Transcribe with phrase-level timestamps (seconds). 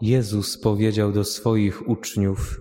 [0.00, 2.60] Jezus powiedział do swoich uczniów: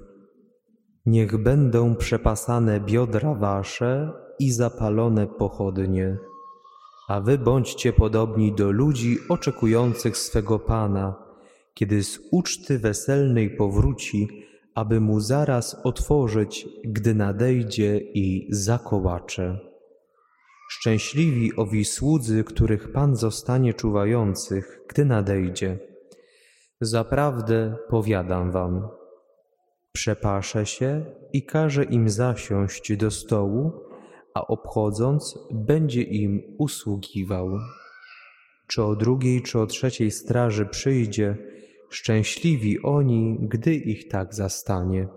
[1.05, 6.17] Niech będą przepasane biodra wasze i zapalone pochodnie,
[7.09, 11.15] a wy bądźcie podobni do ludzi oczekujących swego Pana,
[11.73, 14.27] kiedy z uczty weselnej powróci,
[14.75, 19.59] aby mu zaraz otworzyć, gdy nadejdzie i zakołacze.
[20.69, 25.88] Szczęśliwi owi słudzy, których Pan zostanie czuwających, gdy nadejdzie.
[26.81, 28.87] Zaprawdę powiadam wam,
[29.91, 33.71] przepaszę się i każę im zasiąść do stołu,
[34.33, 37.49] a obchodząc będzie im usługiwał.
[38.67, 41.37] Czy o drugiej, czy o trzeciej straży przyjdzie,
[41.89, 45.07] szczęśliwi oni, gdy ich tak zastanie.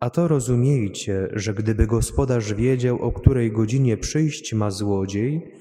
[0.00, 5.52] A to rozumiejcie, że gdyby gospodarz wiedział, o której godzinie przyjść ma złodziej,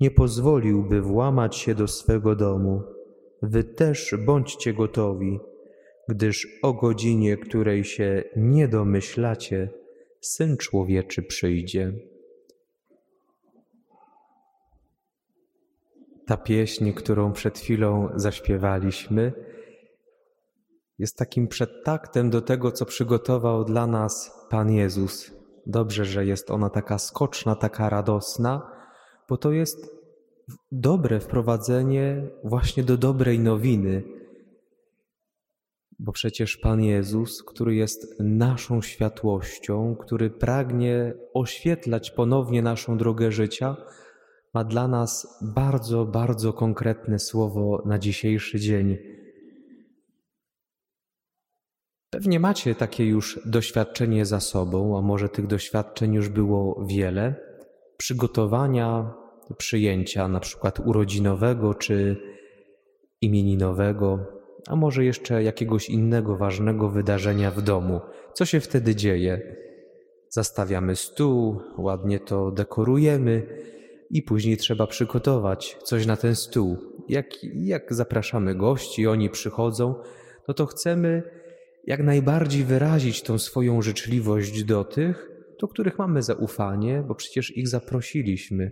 [0.00, 2.93] nie pozwoliłby włamać się do swego domu.
[3.44, 5.40] Wy też bądźcie gotowi,
[6.08, 9.68] gdyż o godzinie, której się nie domyślacie,
[10.20, 11.92] Syn Człowieczy przyjdzie.
[16.26, 19.32] Ta pieśń, którą przed chwilą zaśpiewaliśmy,
[20.98, 25.30] jest takim przedtaktem do tego, co przygotował dla nas Pan Jezus.
[25.66, 28.70] Dobrze, że jest ona taka skoczna, taka radosna,
[29.28, 29.93] bo to jest
[30.72, 34.02] dobre wprowadzenie właśnie do dobrej nowiny.
[35.98, 43.76] Bo przecież Pan Jezus, który jest naszą światłością, który pragnie oświetlać ponownie naszą drogę życia,
[44.54, 48.96] ma dla nas bardzo, bardzo konkretne słowo na dzisiejszy dzień.
[52.10, 57.34] Pewnie macie takie już doświadczenie za sobą, a może tych doświadczeń już było wiele.
[57.96, 59.14] Przygotowania
[59.58, 62.16] przyjęcia, na przykład urodzinowego czy
[63.20, 64.18] imieninowego,
[64.66, 68.00] a może jeszcze jakiegoś innego ważnego wydarzenia w domu.
[68.34, 69.56] Co się wtedy dzieje?
[70.28, 73.46] Zastawiamy stół, ładnie to dekorujemy
[74.10, 76.76] i później trzeba przygotować coś na ten stół.
[77.08, 79.94] Jak, jak zapraszamy gości, oni przychodzą,
[80.48, 81.22] no to chcemy
[81.86, 87.68] jak najbardziej wyrazić tą swoją życzliwość do tych, do których mamy zaufanie, bo przecież ich
[87.68, 88.70] zaprosiliśmy.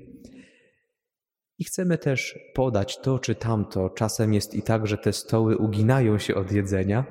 [1.63, 3.91] I chcemy też podać to czy tamto.
[3.91, 7.05] Czasem jest i tak, że te stoły uginają się od jedzenia.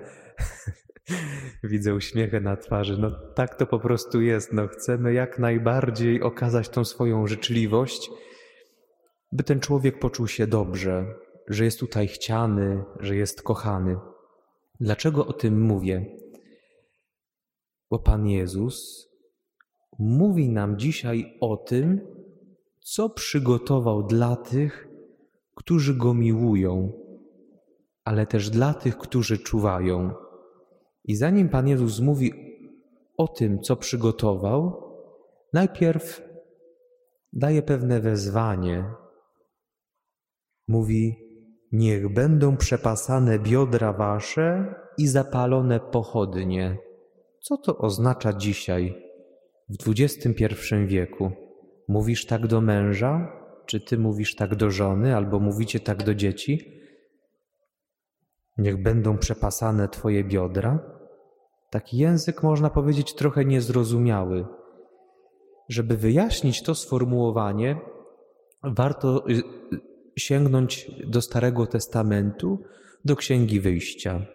[1.63, 2.97] Widzę uśmiechę na twarzy.
[2.97, 4.53] No tak to po prostu jest.
[4.53, 8.09] No, chcemy jak najbardziej okazać tą swoją życzliwość,
[9.31, 11.05] by ten człowiek poczuł się dobrze,
[11.47, 13.97] że jest tutaj chciany, że jest kochany.
[14.79, 16.05] Dlaczego o tym mówię?
[17.91, 19.07] Bo Pan Jezus
[19.99, 22.20] mówi nam dzisiaj o tym,
[22.83, 24.87] co przygotował dla tych,
[25.55, 26.91] którzy Go miłują,
[28.05, 30.13] ale też dla tych, którzy czuwają.
[31.03, 32.33] I zanim Pan Jezus mówi
[33.17, 34.83] o tym, co przygotował,
[35.53, 36.21] najpierw
[37.33, 38.93] daje pewne wezwanie.
[40.67, 41.15] Mówi:
[41.71, 46.77] Niech będą przepasane biodra wasze i zapalone pochodnie.
[47.41, 49.03] Co to oznacza dzisiaj,
[49.69, 50.45] w XXI
[50.87, 51.31] wieku?
[51.91, 53.31] Mówisz tak do męża?
[53.65, 56.81] Czy ty mówisz tak do żony, albo mówicie tak do dzieci?
[58.57, 60.79] Niech będą przepasane twoje biodra.
[61.69, 64.45] Taki język, można powiedzieć, trochę niezrozumiały.
[65.69, 67.79] Żeby wyjaśnić to sformułowanie,
[68.63, 69.41] warto y, y,
[70.17, 72.63] sięgnąć do Starego Testamentu,
[73.05, 74.25] do Księgi Wyjścia.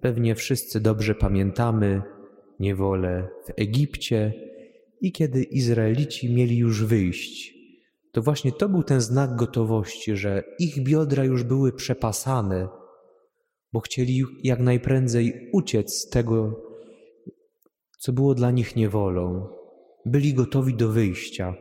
[0.00, 2.02] Pewnie wszyscy dobrze pamiętamy
[2.60, 4.32] niewolę w Egipcie,
[5.00, 7.56] i kiedy Izraelici mieli już wyjść,
[8.12, 12.68] to właśnie to był ten znak gotowości, że ich biodra już były przepasane,
[13.72, 16.62] bo chcieli jak najprędzej uciec z tego,
[17.98, 19.48] co było dla nich niewolą.
[20.04, 21.54] Byli gotowi do wyjścia.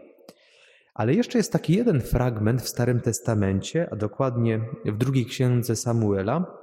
[0.94, 6.58] Ale jeszcze jest taki jeden fragment w Starym Testamencie, a dokładnie w drugiej księdze Samuela.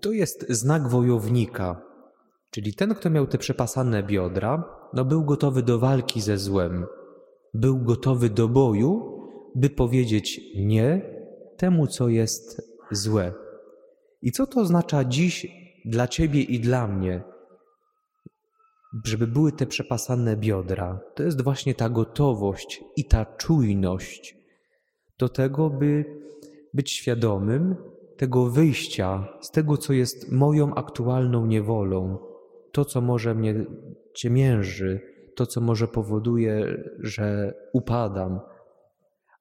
[0.00, 1.82] To jest znak wojownika,
[2.50, 6.86] czyli ten, kto miał te przepasane biodra, no był gotowy do walki ze złem,
[7.54, 9.18] był gotowy do boju,
[9.54, 11.02] by powiedzieć nie
[11.56, 13.32] temu, co jest złe.
[14.22, 15.46] I co to oznacza dziś
[15.84, 17.22] dla Ciebie i dla mnie?
[19.04, 21.00] Żeby były te przepasane biodra.
[21.14, 24.36] To jest właśnie ta gotowość i ta czujność
[25.18, 26.04] do tego, by
[26.74, 27.76] być świadomym
[28.16, 32.18] tego wyjścia z tego, co jest moją aktualną niewolą,
[32.72, 33.64] to, co może mnie
[34.14, 35.00] ciemięży,
[35.36, 38.40] to, co może powoduje, że upadam.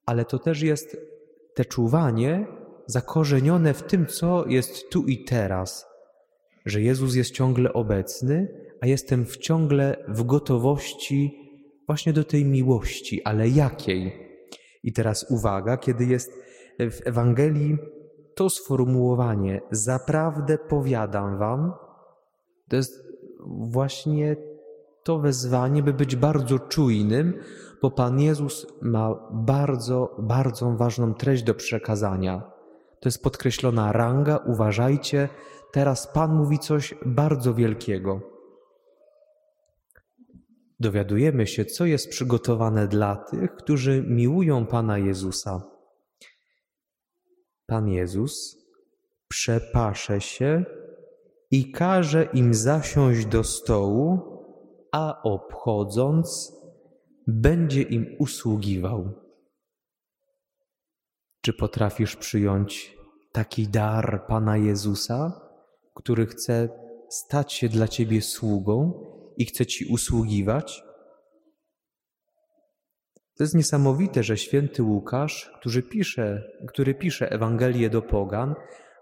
[0.05, 0.97] Ale to też jest
[1.55, 2.47] te czuwanie
[2.87, 5.85] zakorzenione w tym, co jest tu i teraz,
[6.65, 8.47] że Jezus jest ciągle obecny,
[8.81, 11.47] a jestem w ciągle w gotowości
[11.87, 14.27] właśnie do tej miłości, ale jakiej?
[14.83, 16.31] I teraz uwaga, kiedy jest
[16.79, 17.77] w Ewangelii
[18.35, 21.73] to sformułowanie, zaprawdę powiadam wam,
[22.69, 23.07] to jest
[23.47, 24.35] właśnie
[25.03, 27.39] to wezwanie, by być bardzo czujnym,
[27.81, 32.51] bo Pan Jezus ma bardzo, bardzo ważną treść do przekazania.
[32.99, 35.29] To jest podkreślona ranga, uważajcie,
[35.71, 38.21] teraz Pan mówi coś bardzo wielkiego.
[40.79, 45.61] Dowiadujemy się, co jest przygotowane dla tych, którzy miłują Pana Jezusa.
[47.65, 48.57] Pan Jezus
[49.27, 50.65] przepasze się
[51.51, 54.19] i każe im zasiąść do stołu,
[54.91, 56.57] a obchodząc,
[57.27, 59.11] będzie im usługiwał.
[61.41, 62.97] Czy potrafisz przyjąć
[63.31, 65.41] taki dar Pana Jezusa,
[65.95, 66.69] który chce
[67.09, 69.03] stać się dla Ciebie sługą
[69.37, 70.83] i chce Ci usługiwać?
[73.37, 78.55] To jest niesamowite, że święty Łukasz, który pisze, który pisze Ewangelię do Pogan,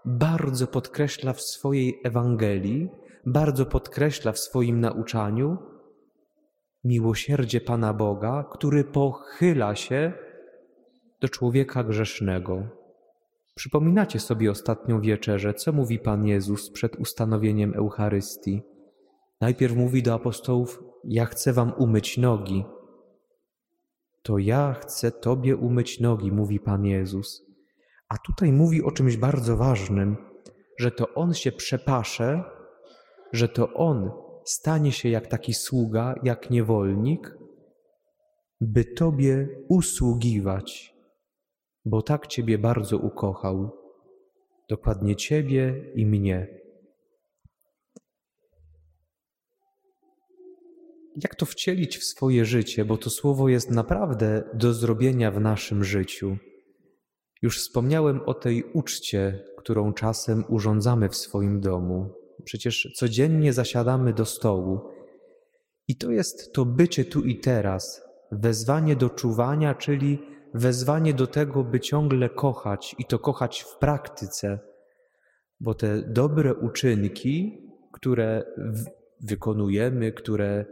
[0.06, 2.88] bardzo podkreśla w swojej Ewangelii,
[3.26, 5.58] bardzo podkreśla w swoim nauczaniu
[6.84, 10.12] miłosierdzie Pana Boga, który pochyla się
[11.20, 12.68] do człowieka grzesznego.
[13.54, 18.62] Przypominacie sobie ostatnią wieczerzę, co mówi Pan Jezus przed ustanowieniem Eucharystii.
[19.40, 22.64] Najpierw mówi do apostołów: Ja chcę wam umyć nogi.
[24.22, 27.45] To ja chcę Tobie umyć nogi, mówi Pan Jezus.
[28.08, 30.16] A tutaj mówi o czymś bardzo ważnym,
[30.78, 32.44] że to On się przepasze,
[33.32, 34.10] że to On
[34.44, 37.36] stanie się jak taki sługa, jak niewolnik,
[38.60, 40.94] by Tobie usługiwać,
[41.84, 43.70] bo tak Ciebie bardzo ukochał,
[44.68, 46.60] dokładnie Ciebie i mnie.
[51.22, 55.84] Jak to wcielić w swoje życie, bo to słowo jest naprawdę do zrobienia w naszym
[55.84, 56.36] życiu.
[57.42, 62.10] Już wspomniałem o tej uczcie, którą czasem urządzamy w swoim domu.
[62.44, 64.80] Przecież codziennie zasiadamy do stołu.
[65.88, 68.02] I to jest to bycie tu i teraz,
[68.32, 70.18] wezwanie do czuwania, czyli
[70.54, 74.58] wezwanie do tego, by ciągle kochać i to kochać w praktyce,
[75.60, 77.62] bo te dobre uczynki,
[77.92, 78.44] które
[79.20, 80.64] wykonujemy, które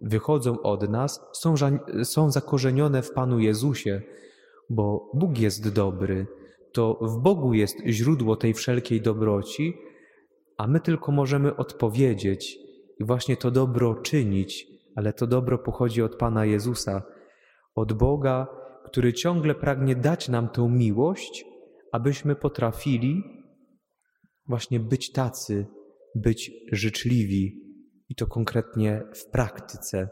[0.00, 1.54] wychodzą od nas, są,
[2.04, 4.02] są zakorzenione w Panu Jezusie,
[4.70, 6.26] bo Bóg jest dobry.
[6.72, 9.74] To w Bogu jest źródło tej wszelkiej dobroci,
[10.56, 12.58] a my tylko możemy odpowiedzieć
[13.00, 14.66] i właśnie to dobro czynić,
[14.96, 17.02] ale to dobro pochodzi od Pana Jezusa,
[17.74, 18.46] od Boga,
[18.84, 21.44] który ciągle pragnie dać nam tą miłość,
[21.92, 23.22] abyśmy potrafili
[24.46, 25.66] właśnie być tacy,
[26.14, 27.62] być życzliwi
[28.08, 30.08] i to konkretnie w praktyce.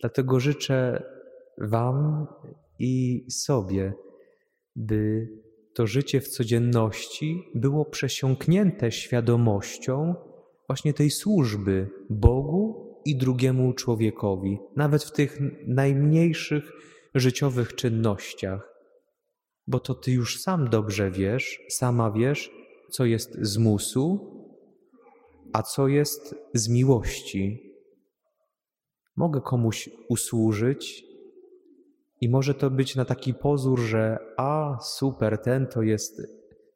[0.00, 1.04] Dlatego życzę
[1.58, 2.26] Wam
[2.82, 3.92] i sobie,
[4.76, 5.28] by
[5.74, 10.14] to życie w codzienności było przesiąknięte świadomością
[10.66, 16.72] właśnie tej służby Bogu i drugiemu człowiekowi, nawet w tych najmniejszych
[17.14, 18.74] życiowych czynnościach.
[19.66, 22.50] Bo to Ty już sam dobrze wiesz, sama wiesz,
[22.90, 24.32] co jest z musu,
[25.52, 27.72] a co jest z miłości.
[29.16, 31.11] Mogę komuś usłużyć,
[32.22, 36.22] i może to być na taki pozór, że a super, ten to jest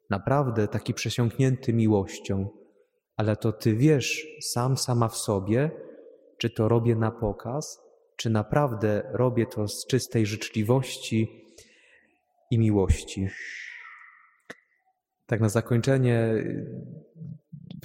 [0.09, 2.47] naprawdę taki przesiąknięty miłością,
[3.15, 5.71] ale to ty wiesz sam, sama w sobie,
[6.37, 7.81] czy to robię na pokaz,
[8.17, 11.45] czy naprawdę robię to z czystej życzliwości
[12.51, 13.27] i miłości.
[15.25, 16.43] Tak na zakończenie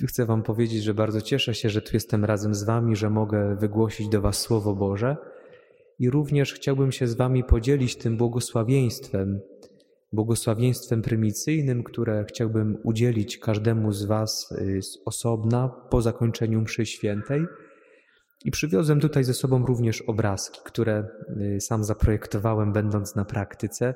[0.08, 3.56] chcę Wam powiedzieć, że bardzo cieszę się, że tu jestem razem z Wami, że mogę
[3.56, 5.16] wygłosić do Was Słowo Boże
[6.02, 9.40] i również chciałbym się z Wami podzielić tym błogosławieństwem,
[10.12, 17.46] błogosławieństwem prymicyjnym, które chciałbym udzielić każdemu z Was y, osobna po zakończeniu mszy świętej.
[18.44, 21.04] I przywiozłem tutaj ze sobą również obrazki, które
[21.56, 23.94] y, sam zaprojektowałem, będąc na praktyce,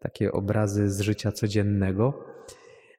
[0.00, 2.24] takie obrazy z życia codziennego.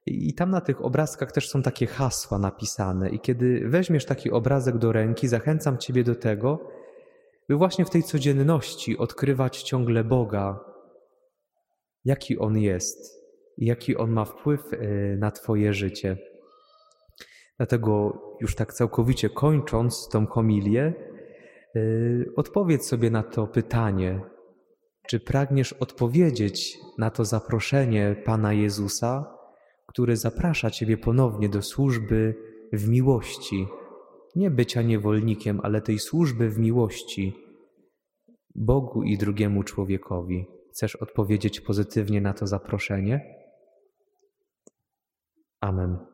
[0.05, 3.09] I tam na tych obrazkach też są takie hasła napisane.
[3.09, 6.82] I kiedy weźmiesz taki obrazek do ręki, zachęcam Ciebie do tego,
[7.53, 10.59] by właśnie w tej codzienności odkrywać ciągle Boga,
[12.05, 12.97] jaki On jest
[13.57, 14.77] i jaki On ma wpływ e,
[15.17, 16.17] na Twoje życie.
[17.57, 21.79] Dlatego już tak całkowicie kończąc tą homilię, e,
[22.35, 24.21] odpowiedz sobie na to pytanie,
[25.07, 29.37] czy pragniesz odpowiedzieć na to zaproszenie Pana Jezusa,
[29.87, 32.35] który zaprasza Ciebie ponownie do służby
[32.73, 33.67] w miłości,
[34.35, 37.42] nie bycia niewolnikiem, ale tej służby w miłości,
[38.55, 40.45] Bogu i drugiemu człowiekowi?
[40.71, 43.43] Chcesz odpowiedzieć pozytywnie na to zaproszenie?
[45.61, 46.12] Amen.